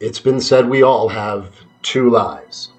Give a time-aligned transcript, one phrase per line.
[0.00, 1.50] It's been said we all have
[1.82, 2.70] two lives,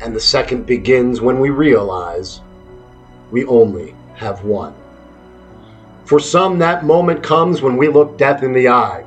[0.00, 2.40] and the second begins when we realize
[3.30, 4.74] we only have one.
[6.06, 9.04] For some, that moment comes when we look death in the eye.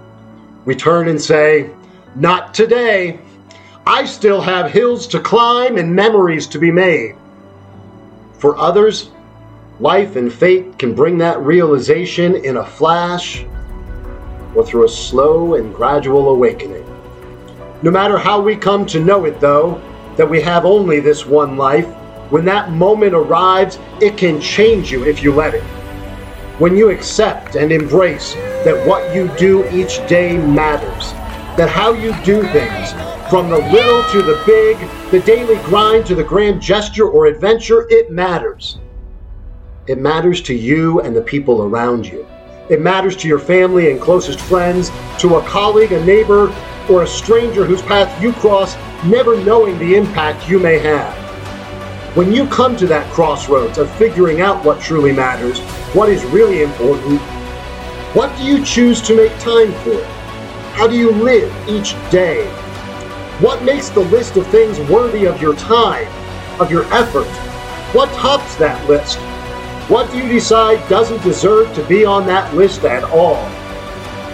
[0.66, 1.72] We turn and say,
[2.16, 3.20] Not today.
[3.88, 7.16] I still have hills to climb and memories to be made.
[8.34, 9.10] For others,
[9.80, 13.44] life and fate can bring that realization in a flash
[14.54, 16.79] or through a slow and gradual awakening.
[17.82, 19.82] No matter how we come to know it, though,
[20.18, 21.88] that we have only this one life,
[22.30, 25.64] when that moment arrives, it can change you if you let it.
[26.60, 28.34] When you accept and embrace
[28.66, 31.14] that what you do each day matters,
[31.56, 32.92] that how you do things,
[33.30, 34.78] from the little to the big,
[35.10, 38.80] the daily grind to the grand gesture or adventure, it matters.
[39.88, 42.28] It matters to you and the people around you.
[42.70, 46.54] It matters to your family and closest friends, to a colleague, a neighbor,
[46.90, 51.14] or a stranger whose path you cross, never knowing the impact you may have.
[52.16, 55.60] When you come to that crossroads of figuring out what truly matters,
[55.94, 57.22] what is really important,
[58.14, 60.04] what do you choose to make time for?
[60.74, 62.48] How do you live each day?
[63.40, 66.08] What makes the list of things worthy of your time,
[66.60, 67.28] of your effort?
[67.94, 69.20] What tops that list?
[69.90, 73.44] What do you decide doesn't deserve to be on that list at all?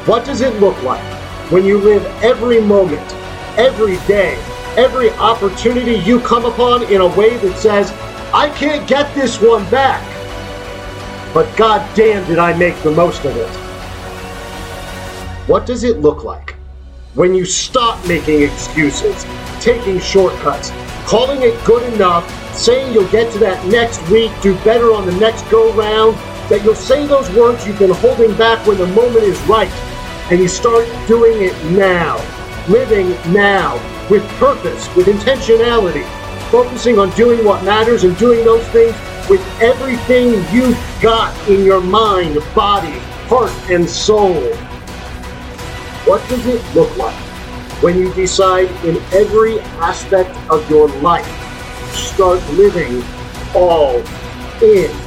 [0.05, 1.14] What does it look like
[1.49, 3.13] when you live every moment,
[3.57, 4.35] every day,
[4.77, 7.91] every opportunity you come upon in a way that says,
[8.33, 10.03] I can't get this one back.
[11.33, 13.49] But god damn did I make the most of it.
[15.47, 16.55] What does it look like
[17.13, 19.25] when you stop making excuses,
[19.61, 20.71] taking shortcuts,
[21.05, 25.15] calling it good enough, saying you'll get to that next week, do better on the
[25.17, 26.15] next go round,
[26.49, 29.71] that you'll say those words you've been holding back when the moment is right,
[30.31, 32.17] and you start doing it now,
[32.67, 33.75] living now,
[34.09, 36.05] with purpose, with intentionality,
[36.49, 38.95] focusing on doing what matters and doing those things
[39.29, 44.41] with everything you've got in your mind, body, heart, and soul.
[46.05, 47.15] What does it look like
[47.81, 53.03] when you decide in every aspect of your life to start living
[53.55, 53.97] all
[54.61, 55.04] in?